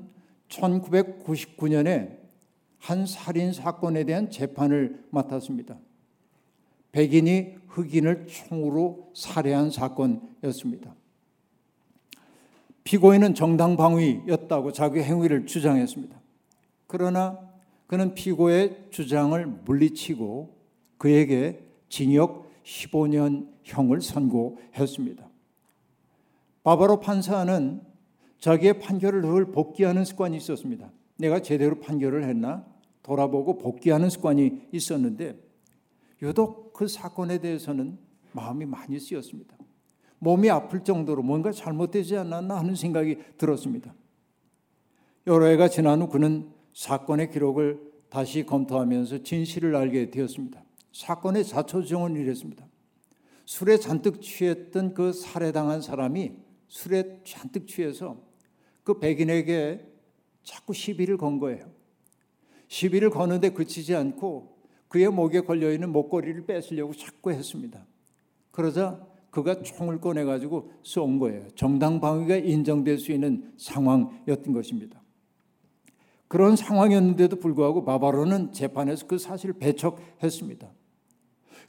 [0.49, 2.19] 1999년에
[2.79, 5.79] 한 살인 사건에 대한 재판을 맡았습니다.
[6.91, 10.93] 백인이 흑인을 총으로 살해한 사건이었습니다.
[12.83, 16.21] 피고인은 정당 방위였다고 자기 행위를 주장했습니다.
[16.89, 17.39] 그러나
[17.87, 20.57] 그는 피고의 주장을 물리치고
[20.97, 25.28] 그에게 징역 15년형을 선고했습니다.
[26.69, 27.81] 바바로 판사는
[28.41, 30.93] 자기의 판결을 늘 복귀하는 습관이 있었습니다.
[31.17, 32.67] 내가 제대로 판결을 했나
[33.03, 35.41] 돌아보고 복귀하는 습관이 있었는데
[36.21, 37.97] 유독 그 사건에 대해서는
[38.33, 39.57] 마음이 많이 쓰였습니다.
[40.19, 43.95] 몸이 아플 정도로 뭔가 잘못되지 않았나 하는 생각이 들었습니다.
[45.27, 50.63] 여러 해가 지난 후 그는 사건의 기록을 다시 검토하면서 진실을 알게 되었습니다.
[50.93, 52.67] 사건의 자초지종은 이랬습니다.
[53.47, 58.17] 술에 잔뜩 취했던 그 살해당한 사람이 술에 잔뜩 취해서
[58.85, 59.87] 그 백인에게
[60.43, 61.71] 자꾸 시비를 건 거예요.
[62.69, 67.85] 시비를 거는데 그치지 않고 그의 목에 걸려 있는 목걸이를 뺏으려고 자꾸 했습니다.
[68.51, 71.49] 그러자 그가 총을 꺼내 가지고 쏜 거예요.
[71.55, 75.03] 정당 방위가 인정될 수 있는 상황이었던 것입니다.
[76.29, 80.71] 그런 상황이었는데도 불구하고 바바로는 재판에서 그 사실을 배척했습니다.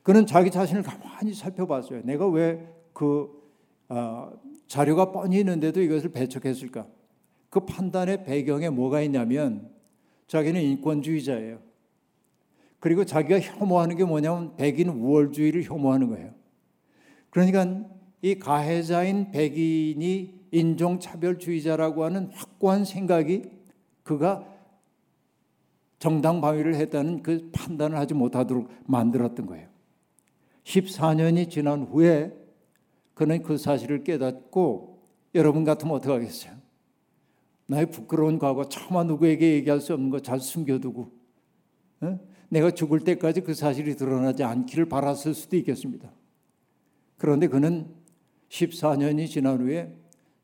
[0.03, 2.01] 그는 자기 자신을 가만히 살펴봤어요.
[2.03, 3.39] 내가 왜그
[3.89, 4.31] 어,
[4.69, 6.88] 자료가 뻔히 있는데도 이것을 배척했을까?
[7.49, 9.71] 그 판단의 배경에 뭐가 있냐면
[10.27, 11.60] 자기는 인권주의자예요.
[12.79, 16.34] 그리고 자기가 혐오하는 게 뭐냐면 백인 우월주의를 혐오하는 거예요.
[17.32, 17.84] 그러니까
[18.21, 23.49] 이 가해자인 백인이 인종차별주의자라고 하는 확고한 생각이
[24.03, 24.45] 그가
[25.97, 29.67] 정당 방위를 했다는 그 판단을 하지 못하도록 만들었던 거예요.
[30.63, 32.38] 14년이 지난 후에
[33.19, 34.97] 그는 그 사실을 깨닫고
[35.36, 36.53] 여러분 같으면 어떡하겠어요?
[37.65, 41.12] 나의 부끄러운 과거 차마 누구에게 얘기할 수 없는 거 잘 숨겨두고
[41.99, 42.19] 어?
[42.47, 46.10] 내가 죽을 때까지 그 사실이 드러나지 않기를 바랐을 수도 있겠습니다.
[47.17, 47.93] 그런데 그는
[48.47, 49.97] 14년이 지난 후에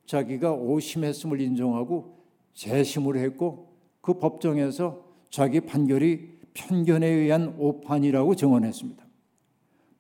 [0.06, 3.70] 자기가 오심했음을 인정하고 재심을 했고
[4.02, 9.06] 그 법정에서 자기 판결이 편견에 의한 오판이라고 증언했습니다.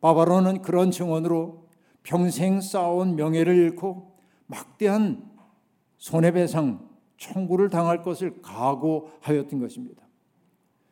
[0.01, 1.64] 바바로는 그런 증언으로
[2.05, 4.15] 평생 쌓아온 명예를 잃고
[4.45, 5.29] 막대한
[5.97, 6.87] 손해배상
[7.17, 10.03] 청구를 당할 것을 각오하였던 것입니다.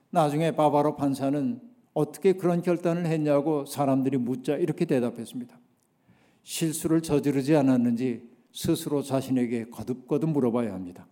[0.09, 1.61] 나중에 바바로 판사는
[1.93, 5.57] 어떻게 그런 결단을 했냐고 사람들이 묻자 이렇게 대답했습니다.
[6.41, 11.07] 실수를 저지르지 않았는지 스스로 자신에게 거듭거듭 물어봐야 합니다.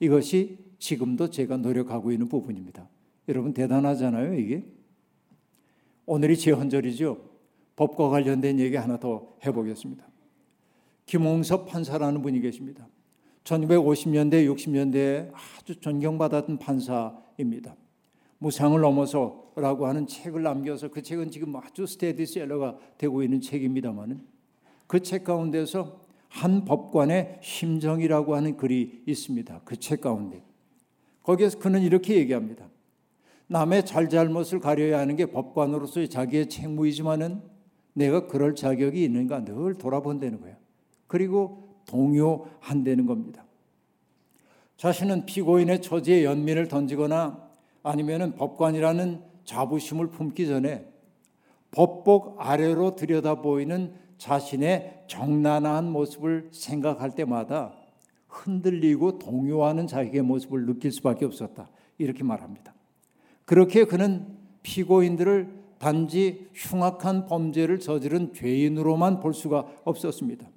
[0.00, 2.88] 이것이 지금도 제가 노력하고 있는 부분입니다.
[3.28, 4.64] 여러분 대단하잖아요, 이게.
[6.06, 7.33] 오늘이 제헌절이죠.
[7.76, 10.04] 법과 관련된 얘기 하나 더 해보겠습니다.
[11.06, 12.86] 김홍섭 판사라는 분이 계십니다.
[13.44, 17.76] 1950년대, 60년대에 아주 존경받았던 판사입니다.
[18.38, 24.22] 무상을 넘어서라고 하는 책을 남겨서 그 책은 지금 아주 스테디셀러가 되고 있는 책입니다만은
[24.86, 29.60] 그 책 가운데서 한 법관의 심정이라고 하는 글이 있습니다.
[29.64, 30.42] 그 책 가운데.
[31.22, 32.68] 거기에서 그는 이렇게 얘기합니다.
[33.46, 37.42] 남의 잘잘못을 가려야 하는 게 법관으로서의 자기의 책무이지만은
[37.94, 40.56] 내가 그럴 자격이 있는가 늘 돌아본다는 거예요.
[41.06, 43.44] 그리고 동요한다는 겁니다.
[44.76, 47.48] 자신은 피고인의 처지에 연민을 던지거나
[47.82, 50.86] 아니면은 법관이라는 자부심을 품기 전에
[51.70, 57.74] 법복 아래로 들여다 보이는 자신의 정난한 모습을 생각할 때마다
[58.28, 61.68] 흔들리고 동요하는 자기의 모습을 느낄 수밖에 없었다.
[61.98, 62.74] 이렇게 말합니다.
[63.44, 64.26] 그렇게 그는
[64.62, 70.48] 피고인들을 단지 흉악한 범죄를 저지른 죄인으로만 볼 수가 없었습니다.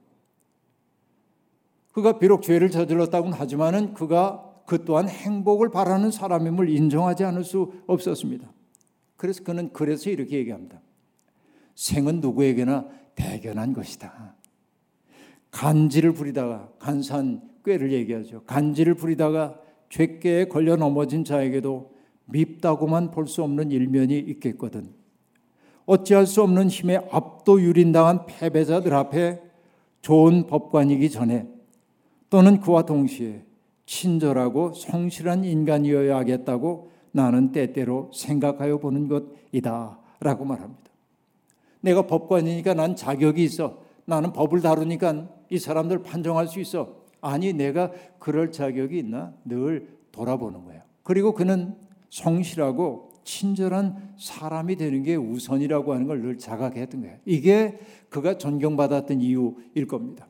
[1.91, 8.49] 그가 비록 죄를 저질렀다고는 하지만은 그가 그 또한 행복을 바라는 사람임을 인정하지 않을 수 없었습니다.
[9.17, 10.79] 그래서 그는 그래서 이렇게 얘기합니다.
[11.75, 14.33] 생은 누구에게나 대견한 것이다.
[15.51, 18.43] 간지를 부리다가 간산 꾀를 얘기하죠.
[18.45, 19.59] 간지를 부리다가
[19.89, 21.93] 죄께에 걸려 넘어진 자에게도
[22.27, 24.96] 밉다고만 볼 수 없는 일면이 있겠거든.
[25.87, 29.41] 어찌할 수 없는 힘에 압도 유린당한 패배자들 앞에
[30.01, 31.47] 좋은 법관이기 전에
[32.29, 33.43] 또는 그와 동시에
[33.85, 39.97] 친절하고 성실한 인간이어야 하겠다고 나는 때때로 생각하여 보는 것이다.
[40.19, 40.91] 라고 말합니다.
[41.81, 43.79] 내가 법관이니까 난 자격이 있어.
[44.05, 46.95] 나는 법을 다루니까 이 사람들 판정할 수 있어.
[47.21, 49.33] 아니, 내가 그럴 자격이 있나?
[49.45, 50.81] 늘 돌아보는 거예요.
[51.03, 51.75] 그리고 그는
[52.09, 57.17] 성실하고 친절한 사람이 되는 게 우선이라고 하는 걸 늘 자각했던 거예요.
[57.25, 57.77] 이게
[58.09, 60.27] 그가 존경받았던 이유일 겁니다.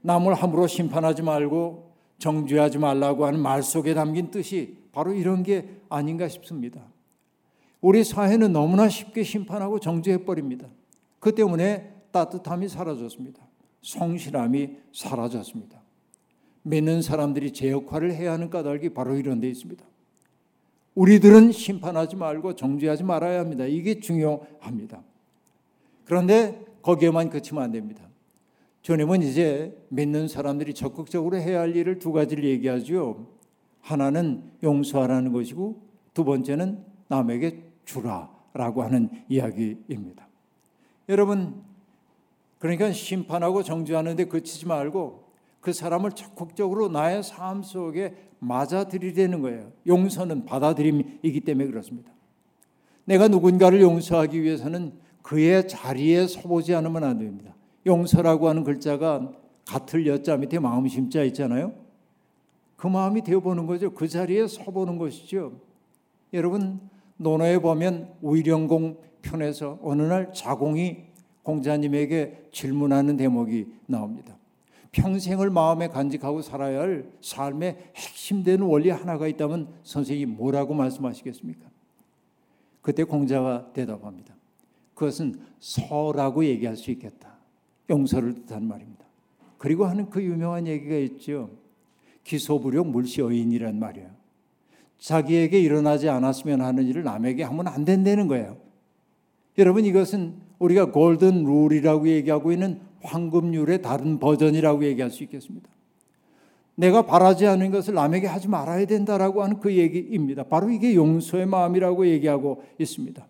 [0.00, 6.26] 남을 함부로 심판하지 말고 정죄하지 말라고 하는 말 속에 담긴 뜻이 바로 이런 게 아닌가
[6.28, 6.82] 싶습니다.
[7.82, 10.66] 우리 사회는 너무나 쉽게 심판하고 정죄해 버립니다.
[11.20, 13.46] 그 때문에 따뜻함이 사라졌습니다.
[13.82, 15.82] 성실함이 사라졌습니다.
[16.62, 19.84] 믿는 사람들이 제 역할을 해야 하는 까닭이 바로 이런 데 있습니다.
[20.96, 23.66] 우리들은 심판하지 말고 정죄하지 말아야 합니다.
[23.66, 25.02] 이게 중요합니다.
[26.06, 28.02] 그런데 거기에만 그치면 안 됩니다.
[28.80, 33.26] 주님은 이제 믿는 사람들이 적극적으로 해야 할 일을 두 가지를 얘기하죠.
[33.80, 35.82] 하나는 용서하라는 것이고
[36.14, 40.26] 두 번째는 남에게 주라라고 하는 이야기입니다.
[41.08, 41.62] 여러분
[42.58, 45.25] 그러니까 심판하고 정죄하는데 그치지 말고
[45.66, 49.72] 그 사람을 적극적으로 나의 삶 속에 맞아들이려는 거예요.
[49.84, 52.12] 용서는 받아들임이기 때문에 그렇습니다.
[53.04, 57.52] 내가 누군가를 용서하기 위해서는 그의 자리에 서보지 않으면 안 됩니다.
[57.84, 59.32] 용서라고 하는 글자가
[59.66, 61.74] 같을 여자 밑에 마음 심자 있잖아요.
[62.76, 63.92] 그 마음이 되어보는 거죠.
[63.92, 65.60] 그 자리에 서보는 것이죠.
[66.32, 66.78] 여러분
[67.16, 71.06] 논어에 보면 우일영공 편에서 어느 날 자공이
[71.42, 74.36] 공자님에게 질문하는 대목이 나옵니다.
[74.92, 81.68] 평생을 마음에 간직하고 살아야 할 삶의 핵심 되는 원리 하나가 있다면 선생님이 뭐라고 말씀하시겠습니까?
[82.82, 84.34] 그때 공자가 대답합니다.
[84.94, 87.36] 그것은 서라고 얘기할 수 있겠다.
[87.90, 89.04] 용서를 뜻한 말입니다.
[89.58, 91.50] 그리고 하는 그 유명한 얘기가 있죠.
[92.24, 94.10] 기소부력 물시어인이란 말이에요.
[94.98, 98.56] 자기에게 일어나지 않았으면 하는 일을 남에게 하면 안 된다는 거예요.
[99.58, 105.68] 여러분 이것은 우리가 골든 룰이라고 얘기하고 있는 황금률의 다른 버전이라고 얘기할 수 있겠습니다.
[106.74, 110.44] 내가 바라지 않은 것을 남에게 하지 말아야 된다라고 하는 그 얘기입니다.
[110.44, 113.26] 바로 이게 용서의 마음이라고 얘기하고 있습니다.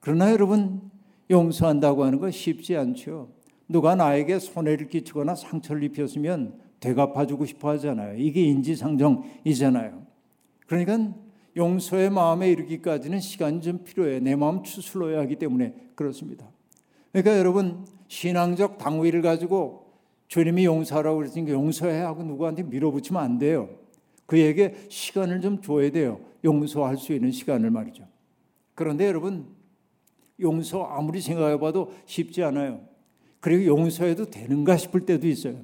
[0.00, 0.90] 그러나 여러분
[1.30, 3.28] 용서한다고 하는 거 쉽지 않죠.
[3.68, 8.18] 누가 나에게 손해를 끼치거나 상처를 입혔으면 되갚아주고 싶어 하잖아요.
[8.18, 10.02] 이게 인지상정이잖아요.
[10.66, 11.14] 그러니까
[11.56, 14.20] 용서의 마음에 이르기까지는 시간이 좀 필요해요.
[14.20, 16.46] 내 마음 추스러야 하기 때문에 그렇습니다.
[17.14, 19.86] 그러니까 여러분 신앙적 당위를 가지고
[20.26, 23.68] 주님이 용서하라고 그랬으니까 용서해 하고 누구한테 밀어붙이면 안 돼요.
[24.26, 26.18] 그에게 시간을 좀 줘야 돼요.
[26.44, 28.04] 용서할 수 있는 시간을 말이죠.
[28.74, 29.46] 그런데 여러분
[30.40, 32.80] 용서 아무리 생각해 봐도 쉽지 않아요.
[33.38, 35.54] 그리고 용서해도 되는가 싶을 때도 있어요.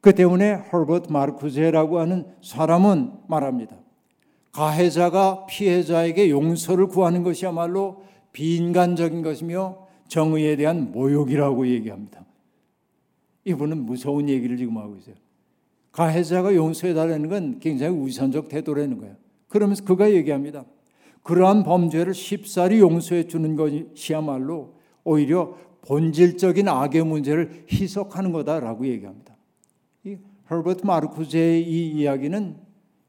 [0.00, 3.76] 그 때문에 헐버트 마르쿠제라고 하는 사람은 말합니다.
[4.50, 12.24] 가해자가 피해자에게 용서를 구하는 것이야말로 비인간적인 것이며 정의에 대한 모욕이라고 얘기합니다.
[13.44, 15.16] 이분은 무서운 얘기를 지금 하고 있어요.
[15.92, 19.16] 가해자가 용서해 달라는 건 굉장히 우선적 태도라는 거예요.
[19.48, 20.64] 그러면서 그가 얘기합니다.
[21.22, 29.36] 그러한 범죄를 쉽사리 용서해 주는 것이야말로 오히려 본질적인 악의 문제를 희석하는 거다라고 얘기합니다.
[30.04, 30.16] 이
[30.50, 32.56] 허버트 마르쿠제의 이 이야기는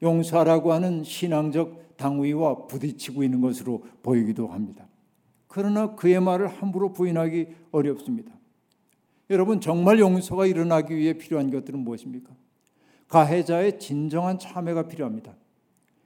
[0.02, 4.86] 용서라고 하는 신앙적 당위와 부딪히고 있는 것으로 보이기도 합니다.
[5.56, 8.30] 그러나 그의 말을 함부로 부인하기 어렵습니다.
[9.30, 12.30] 여러분 정말 용서가 일어나기 위해 필요한 것들은 무엇입니까?
[13.08, 15.34] 가해자의 진정한 참여가 필요합니다.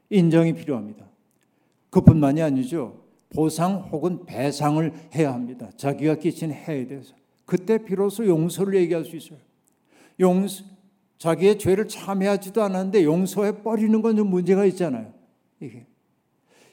[0.09, 1.05] 인정이 필요합니다.
[1.91, 3.03] 그뿐만이 아니죠.
[3.31, 5.69] 보상 혹은 배상을 해야 합니다.
[5.77, 7.17] 자기가 끼친 해에 대해서.
[7.45, 9.41] 그때 비로소 용서를 얘기할 수 있어요.
[10.21, 10.63] 용서,
[11.19, 15.13] 자기의 죄를 참여하지도 않았는데 용서해 버리는 건 좀 문제가 있잖아요.
[15.59, 15.87] 이게.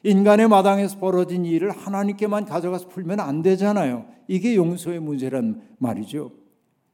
[0.04, 4.06] 인간의 마당에서 벌어진 일을 하나님께만 가져가서 풀면 안 되잖아요.
[4.28, 6.32] 이게 용서의 문제란 말이죠.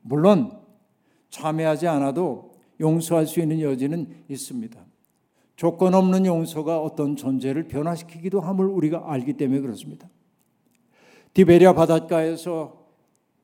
[0.02, 0.52] 물론
[1.30, 4.80] 참여하지 않아도 용서할 수 있는 여지는 있습니다.
[5.56, 10.10] 조건 없는 용서가 어떤 존재를 변화시키기도 함을 우리가 알기 때문에 그렇습니다.
[11.34, 12.84] 디베리아 바닷가에서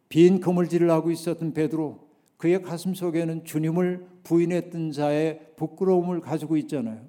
[0.10, 7.02] 빈 그물질을 하고 있었던 베드로 그의 가슴 속에는 주님을 부인했던 자의 부끄러움을 가지고 있잖아요.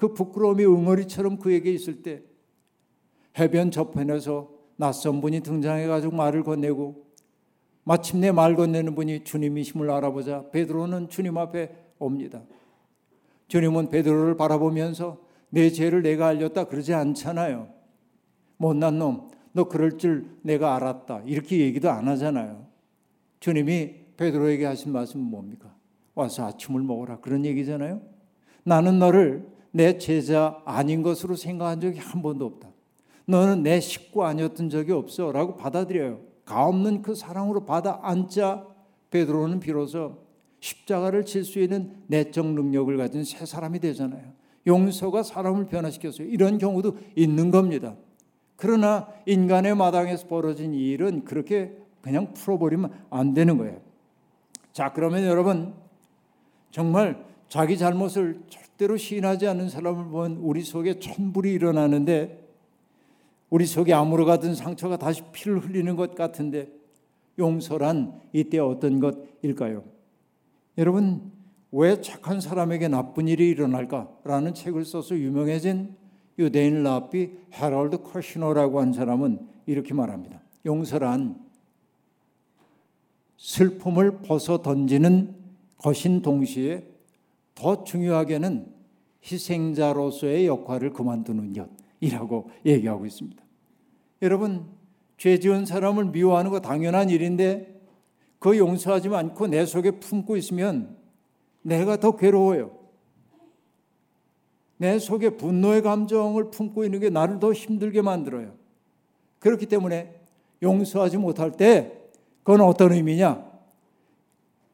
[0.00, 2.22] 그 부끄러움이 응어리처럼 그에게 있을 때
[3.38, 7.04] 해변 저편에서 낯선 분이 등장해 가지고 말을 건네고
[7.84, 12.40] 마침내 말 건네는 분이 주님이심을 알아보자 베드로는 주님 앞에 옵니다.
[13.48, 15.18] 주님은 베드로를 바라보면서
[15.50, 17.68] 내 죄를 내가 알렸다 그러지 않잖아요.
[18.56, 21.24] 못난 놈, 너 그럴 줄 내가 알았다.
[21.26, 22.66] 이렇게 얘기도 안 하잖아요.
[23.40, 25.76] 주님이 베드로에게 하신 말씀은 뭡니까?
[26.14, 27.18] 와서 아침을 먹어라.
[27.18, 28.00] 그런 얘기잖아요.
[28.64, 32.68] 나는 너를 내 제자 아닌 것으로 생각한 적이 한 번도 없다.
[33.26, 35.30] 너는 내 식구 아니었던 적이 없어.
[35.32, 36.20] 라고 받아들여요.
[36.44, 38.66] 가없는 그 사랑으로 받아 앉자
[39.10, 40.18] 베드로는 비로소
[40.60, 44.32] 십자가를 질수 있는 내적 능력을 가진 새 사람이 되잖아요.
[44.66, 46.28] 용서가 사람을 변화시켰어요.
[46.28, 47.94] 이런 경우도 있는 겁니다.
[48.56, 53.80] 그러나 인간의 마당에서 벌어진 이 일은 그렇게 그냥 풀어버리면 안 되는 거예요.
[54.72, 55.74] 자, 그러면 여러분
[56.70, 58.42] 정말 자기 잘못을
[58.80, 62.48] 절대로 시인하지 않는 사람을 보면 우리 속에 천불이 일어나는데
[63.50, 66.72] 우리 속에 아무로 가든 상처가 다시 피를 흘리는 것 같은데
[67.38, 69.84] 용서란 이때 어떤 것일까요?
[70.78, 71.30] 여러분
[71.72, 75.94] 왜 착한 사람에게 나쁜 일이 일어날까라는 책을 써서 유명해진
[76.38, 80.40] 유대인 랍비 헤럴드 커시노라고 한 사람은 이렇게 말합니다.
[80.64, 81.38] 용서란
[83.36, 85.34] 슬픔을 벗어 던지는
[85.76, 86.89] 것인 동시에
[87.60, 88.72] 더 중요하게는
[89.22, 91.52] 희생자로서의 역할을 그만두는
[92.00, 93.42] 것이라고 얘기하고 있습니다.
[94.22, 94.64] 여러분
[95.18, 97.78] 죄 지은 사람을 미워하는 거 당연한 일인데
[98.38, 100.96] 그 용서하지 않고 내 속에 품고 있으면
[101.60, 102.70] 내가 더 괴로워요.
[104.78, 108.54] 내 속에 분노의 감정을 품고 있는 게 나를 더 힘들게 만들어요.
[109.38, 110.18] 그렇기 때문에
[110.62, 111.92] 용서하지 못할 때
[112.42, 113.49] 그건 어떤 의미냐?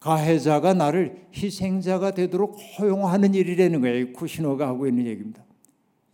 [0.00, 4.12] 가해자가 나를 희생자가 되도록 허용하는 일이라는 거예요.
[4.12, 5.44] 쿠시노가 하고 있는 얘기입니다.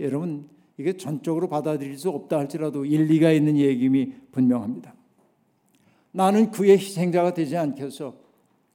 [0.01, 4.95] 여러분 이게 전적으로 받아들일 수 없다 할지라도 일리가 있는 얘기임이 분명합니다.
[6.13, 8.17] 나는 그의 희생자가 되지 않겠어.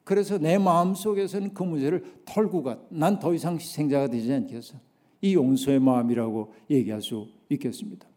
[0.03, 2.79] 그래서 내 마음 속에서는 그 문제를 털고 가.
[2.89, 4.75] 난 더 이상 희생자가 되지 않겠어.
[5.21, 8.07] 이 용서의 마음이라고 얘기할 수 있겠습니다.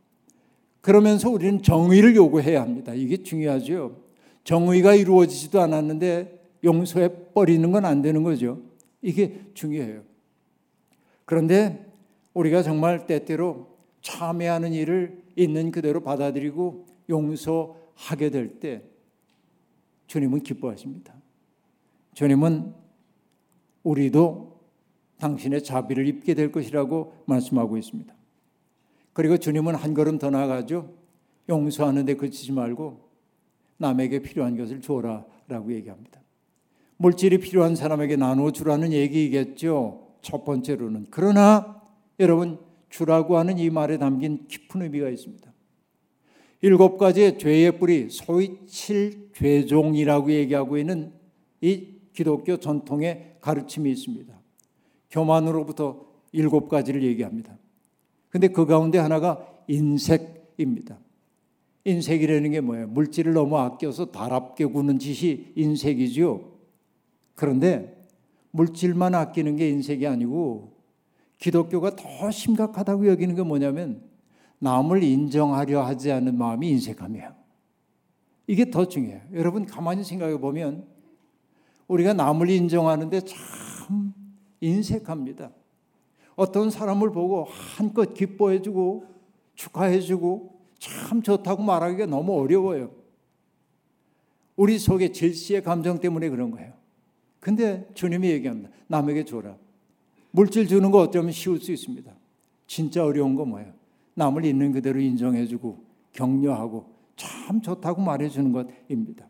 [0.81, 2.94] 그러면서 우리는 정의를 요구해야 합니다.
[2.94, 3.96] 이게 중요하죠.
[4.44, 8.61] 정의가 이루어지지도 않았는데 용서해 버리는 건 안 되는 거죠.
[9.03, 10.03] 이게 중요해요.
[11.25, 11.87] 그런데
[12.35, 18.83] 우리가 정말 때때로 참회하는 일을 있는 그대로 받아들이고 용서하게 될 때
[20.07, 21.14] 주님은 기뻐하십니다.
[22.14, 22.75] 주님은
[23.85, 24.61] 우리도
[25.18, 28.12] 당신의 자비를 입게 될 것이라고 말씀하고 있습니다.
[29.12, 30.92] 그리고 주님은 한 걸음 더 나아가죠.
[31.49, 33.09] 용서하는데 그치지 말고
[33.77, 36.19] 남에게 필요한 것을 줘라라고 얘기합니다.
[37.00, 40.08] 물질이 필요한 사람에게 나누어 주라는 얘기겠죠.
[40.20, 41.82] 첫 번째로는 그러나
[42.18, 42.58] 여러분
[42.90, 45.50] 주라고 하는 이 말에 담긴 깊은 의미가 있습니다.
[46.60, 51.14] 일곱 가지의 죄의 뿌리, 소위 칠죄종이라고 얘기하고 있는
[51.62, 54.38] 이 기독교 전통의 가르침이 있습니다.
[55.10, 57.56] 교만으로부터 일곱 가지를 얘기합니다.
[58.28, 60.98] 근데 그 가운데 하나가 인색입니다.
[61.84, 62.88] 인색이라는 게 뭐예요?
[62.88, 66.49] 물질을 너무 아껴서 다랍게 구는 짓이 인색이죠.
[67.40, 67.96] 그런데
[68.50, 70.74] 물질만 아끼는 게 인색이 아니고
[71.38, 74.03] 기독교가 더 심각하다고 여기는 게 뭐냐면
[74.59, 77.35] 남을 인정하려 하지 않는 마음이 인색함이에요.
[78.46, 79.22] 이게 더 중요해요.
[79.33, 80.85] 여러분 가만히 생각해 보면
[81.88, 84.12] 우리가 남을 인정하는데 참
[84.61, 85.50] 인색합니다.
[86.37, 89.07] 어떤 사람을 보고 한껏 기뻐해주고
[89.55, 92.90] 축하해주고 참 좋다고 말하기가 너무 어려워요.
[94.57, 96.79] 우리 속에 질시의 감정 때문에 그런 거예요.
[97.40, 98.70] 근데 주님이 얘기합니다.
[98.87, 99.57] 남에게 줘라.
[100.31, 102.12] 물질 주는 거 어쩌면 쉬울 수 있습니다.
[102.66, 103.72] 진짜 어려운 거 뭐예요?
[104.14, 109.26] 남을 있는 그대로 인정해주고 격려하고 참 좋다고 말해주는 것입니다.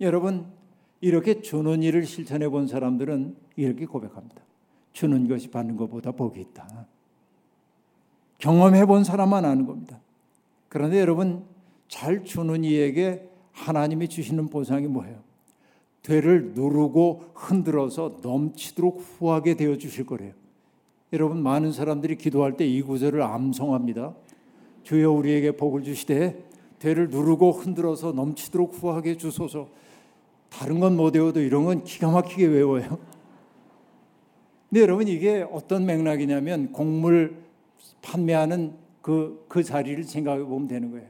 [0.00, 0.46] 여러분
[1.00, 4.42] 이렇게 주는 일을 실천해 본 사람들은 이렇게 고백합니다.
[4.92, 6.86] 주는 것이 받는 것보다 복이 있다.
[8.38, 10.00] 경험해 본 사람만 아는 겁니다.
[10.68, 11.44] 그런데 여러분
[11.88, 15.22] 잘 주는 이에게 하나님이 주시는 보상이 뭐예요?
[16.02, 20.32] 되를 누르고 흔들어서 넘치도록 후하게 되어 주실 거래요.
[21.12, 24.14] 여러분 많은 사람들이 기도할 때 이 구절을 암송합니다.
[24.82, 26.42] 주여 우리에게 복을 주시되
[26.78, 29.68] 되를 누르고 흔들어서 넘치도록 후하게 주소서.
[30.48, 32.98] 다른 건 못 외워도 이런 건 기가 막히게 외워요.
[34.68, 37.36] 근데 여러분 이게 어떤 맥락이냐면 곡물
[38.02, 38.72] 판매하는
[39.02, 41.06] 그, 그 자리를 생각해 보면 되는 거예요.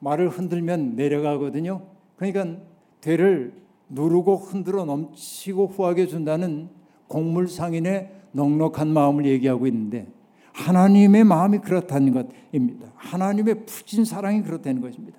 [0.00, 1.82] 말을 흔들면 내려가거든요.
[2.16, 2.60] 그러니까
[3.00, 3.52] 되를
[3.88, 6.68] 누르고 흔들어 넘치고 후하게 준다는
[7.08, 10.06] 곡물상인의 넉넉한 마음을 얘기하고 있는데
[10.52, 12.92] 하나님의 마음이 그렇다는 것입니다.
[12.96, 15.18] 하나님의 푸진 사랑이 그렇다는 것입니다.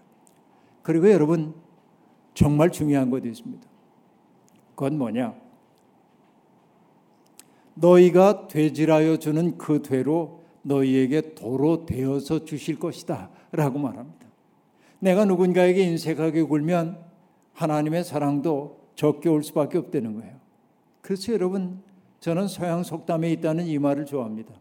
[0.81, 1.53] 그리고 여러분
[2.33, 3.67] 정말 중요한 것이 있습니다.
[4.75, 5.33] 그건 뭐냐?
[7.73, 13.29] 너희가 되질하여 주는 그 되로 너희에게 도로 되어서 주실 것이다.
[13.51, 14.27] 라고 말합니다.
[14.99, 17.08] 내가 누군가에게 인색하게 굴면
[17.59, 20.33] 하나님의 사랑도 적게 올 수밖에 없다는 거예요.
[21.01, 21.81] 그래서 여러분
[22.21, 24.53] 저는 서양 속담에 있다는 이 말을 좋아합니다.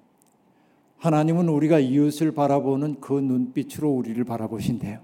[0.96, 4.98] 하나님은 우리가 이웃을 바라보는 그 눈빛으로 우리를 바라보신대요.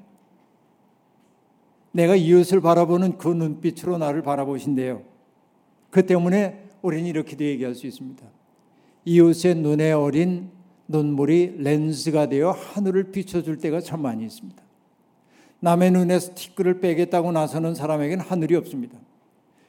[1.93, 5.03] 내가 이웃을 바라보는 그 눈빛으로 나를 바라보신대요.
[5.91, 8.27] 그 때문에 우리는 이렇게도 얘기할 수 있습니다.
[9.05, 10.51] 이웃의 눈에 어린
[10.89, 14.64] 눈물이 렌즈가 되어 하늘을 비춰줄 때가 참 많이 있습니다.
[15.65, 18.99] 남의 눈에서 티끌을 빼겠다고 나서는 사람에게는 하늘이 없습니다.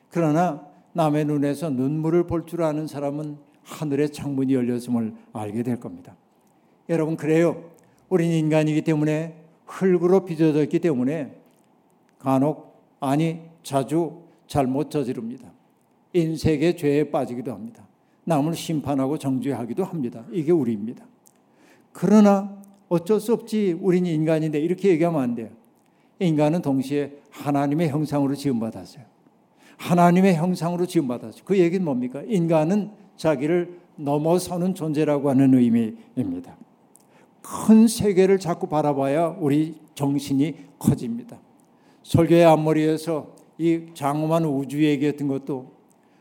[0.10, 6.18] 그러나 남의 눈에서 눈물을 볼 줄 아는 사람은 하늘의 창문이 열렸음을 알게 될 겁니다.
[6.90, 7.64] 여러분 그래요.
[8.10, 11.34] 우린 인간이기 때문에 흙으로 빚어졌기 때문에
[12.20, 15.50] 간혹 아니 자주 잘못 저지릅니다.
[16.12, 17.88] 인색의 죄에 빠지기도 합니다.
[18.26, 20.26] 남을 심판하고 정죄하기도 합니다.
[20.34, 21.06] 이게 우리입니다.
[21.94, 22.54] 그러나
[22.90, 25.65] 어쩔 수 없지 우린 인간인데 이렇게 얘기하면 안 돼요.
[26.20, 29.04] 인간은 동시에 하나님의 형상으로 지음받았어요.
[29.78, 31.44] 하나님의 형상으로 지음받았어요.
[31.44, 32.22] 그 얘기는 뭡니까?
[32.26, 36.56] 인간은 자기를 넘어서는 존재라고 하는 의미입니다.
[37.42, 41.38] 큰 세계를 자꾸 바라봐야 우리 정신이 커집니다.
[42.04, 45.76] 설교의 앞머리에서 이 장엄한 우주 얘기했던 것도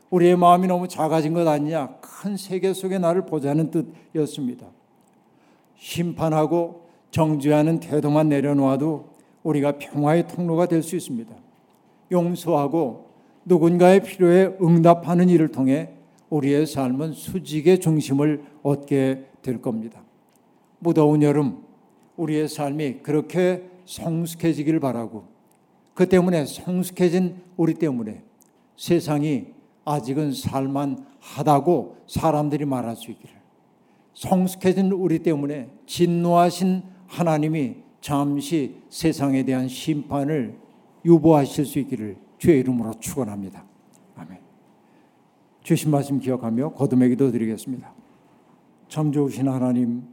[0.09, 1.97] 우리의 마음이 너무 작아진 것 아니냐.
[2.01, 4.67] 큰 세계 속에 나를 보자는 뜻이었습니다.
[5.77, 9.14] 심판하고 정죄하는 태도만 내려놓아도
[9.45, 11.33] 우리가 평화의 통로가 될 수 있습니다.
[12.11, 13.05] 용서하고
[13.45, 15.89] 누군가의 필요에 응답하는 일을 통해
[16.29, 20.01] 우리의 삶은 수직의 중심을 얻게 될 겁니다.
[20.79, 21.63] 무더운 여름
[22.17, 25.25] 우리의 삶이 그렇게 성숙해지기를 바라고
[25.93, 28.23] 그 때문에 성숙해진 우리 때문에
[28.75, 29.47] 세상이
[29.85, 33.35] 아직은 살만하다고 사람들이 말할 수 있기를
[34.13, 40.55] 성숙해진 우리 때문에 진노하신 하나님이 잠시 세상에 대한 심판을
[41.03, 43.65] 유보하실 수 있기를 주의 이름으로 축원합니다.
[44.15, 44.37] 아멘.
[45.63, 47.91] 주신 말씀 기억하며 거듭의 기도 드리겠습니다.
[48.89, 50.03] 참 좋으신 하나님,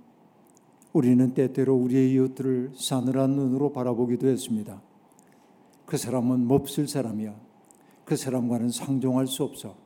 [0.95, 4.81] 우리는 때때로 우리의 이웃들을 싸늘한 눈으로 바라보기도 했습니다.
[5.85, 7.35] 그 사람은 몹쓸 사람이야.
[8.07, 9.77] 그 사람과는 상종할 수 없어.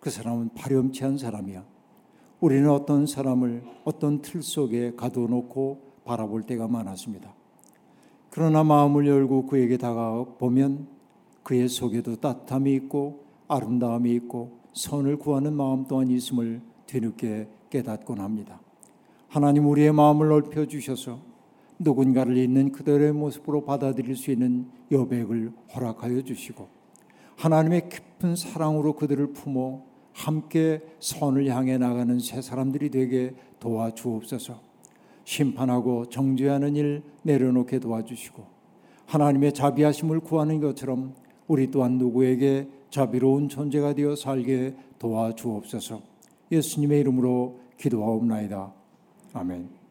[0.00, 1.66] 그 사람은 파렴치한 사람이야.
[2.40, 7.41] 우리는 어떤 사람을 어떤 틀 속에 가둬놓고 바라볼 때가 많았습니다.
[8.34, 10.88] 그러나 마음을 열고 그에게 다가보면
[11.42, 18.58] 그의 속에도 따뜻함이 있고 아름다움이 있고 선을 구하는 마음 또한 있음을 뒤늦게 깨닫곤 합니다.
[19.28, 21.20] 하나님 우리의 마음을 넓혀 주셔서
[21.78, 26.68] 누군가를 있는 그들의 모습으로 받아들일 수 있는 여백을 허락하여 주시고
[27.36, 29.82] 하나님의 깊은 사랑으로 그들을 품어
[30.14, 34.71] 함께 선을 향해 나가는 새 사람들이 되게 도와주옵소서.
[35.24, 38.44] 심판하고 정죄하는 일 내려놓게 도와주시고
[39.06, 41.14] 하나님의 자비하심을 구하는 것처럼
[41.46, 46.00] 우리 또한 누구에게 자비로운 존재가 되어 살게 도와주옵소서.
[46.50, 48.72] 예수님의 이름으로 기도하옵나이다.
[49.32, 49.81] 아멘.